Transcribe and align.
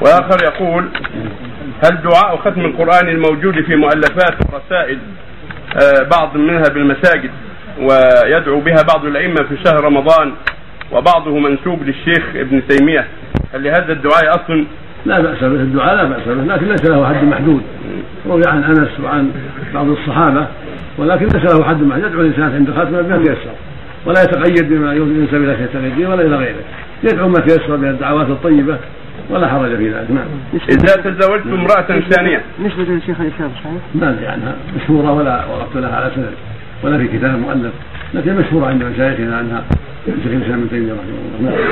وآخر 0.00 0.44
يقول 0.44 0.88
هل 1.84 1.98
دعاء 2.02 2.36
ختم 2.36 2.60
القرآن 2.60 3.08
الموجود 3.08 3.54
في 3.64 3.76
مؤلفات 3.76 4.34
ورسائل 4.52 4.98
آه، 5.76 6.08
بعض 6.18 6.36
منها 6.36 6.68
بالمساجد 6.74 7.30
ويدعو 7.78 8.60
بها 8.60 8.82
بعض 8.94 9.04
الأئمة 9.04 9.42
في 9.48 9.56
شهر 9.64 9.84
رمضان 9.84 10.32
وبعضه 10.92 11.38
منسوب 11.38 11.82
للشيخ 11.82 12.24
ابن 12.34 12.62
تيمية 12.68 13.06
هل 13.54 13.64
لهذا 13.64 13.92
الدعاء 13.92 14.30
أصل؟ 14.30 14.64
لا 15.06 15.20
بأس 15.20 15.38
به 15.38 15.46
الدعاء 15.46 15.94
لا 15.94 16.04
بأس 16.04 16.28
به 16.28 16.54
لكن 16.54 16.68
ليس 16.68 16.84
له 16.84 17.06
حد 17.06 17.24
محدود 17.24 17.62
روي 18.26 18.42
عن 18.46 18.64
أنس 18.64 19.00
وعن 19.04 19.30
بعض 19.74 19.88
الصحابة 19.88 20.46
ولكن 20.98 21.26
ليس 21.26 21.54
له 21.54 21.64
حد 21.64 21.82
محدود 21.82 22.04
يدعو 22.04 22.20
الإنسان 22.20 22.54
عند 22.54 22.68
الخاتمة 22.68 23.02
بما 23.02 23.16
تيسر 23.16 23.54
ولا 24.06 24.22
يتقيد 24.22 24.68
بما 24.72 24.94
ينسب 24.94 25.34
إلى 25.34 25.56
شيخ 25.56 26.08
ولا 26.08 26.22
إلى 26.22 26.36
غيره 26.36 26.64
يدعو 27.04 27.28
ما 27.28 27.40
تيسر 27.40 27.76
من 27.76 27.88
الدعوات 27.88 28.26
الطيبة 28.26 28.78
ولا 29.30 29.48
حرج 29.48 29.76
في 29.76 29.90
ذلك. 29.90 30.10
نعم. 30.10 30.26
إذا 30.68 31.10
تزوجت 31.10 31.46
امرأة 31.46 32.00
ثانية. 32.00 32.42
نسبة 32.64 32.82
للشيخ 32.82 33.20
الإسلام 33.20 33.50
صحيح؟ 33.50 33.72
ما 33.94 34.10
أدري 34.10 34.26
عنها. 34.26 34.56
مشهورة 34.76 35.12
ولا 35.12 35.44
وقفت 35.46 35.76
لها 35.76 35.96
على 35.96 36.10
سند 36.14 36.30
ولا 36.82 36.98
في 36.98 37.18
كتاب 37.18 37.38
مؤلف 37.38 37.72
لكن 38.14 38.34
مشهورة 38.36 38.66
عند 38.66 38.82
مشايخنا 38.82 39.36
عنها. 39.36 39.64
الشيخ 40.08 40.32
الإسلام 40.32 40.58
ابن 40.58 40.70
تيمية 40.70 40.92
رحمه 40.92 41.40
الله. 41.40 41.50
نعم. 41.50 41.70